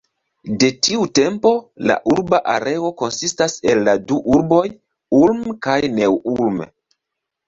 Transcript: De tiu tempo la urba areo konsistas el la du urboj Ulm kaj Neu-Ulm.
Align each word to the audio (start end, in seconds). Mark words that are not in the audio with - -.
De 0.61 0.67
tiu 0.85 1.03
tempo 1.17 1.49
la 1.91 1.97
urba 2.13 2.39
areo 2.53 2.89
konsistas 3.01 3.57
el 3.73 3.81
la 3.89 3.93
du 4.13 4.17
urboj 4.37 4.63
Ulm 5.19 5.45
kaj 5.67 5.77
Neu-Ulm. 5.99 6.59